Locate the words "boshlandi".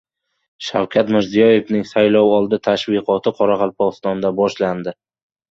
4.43-4.97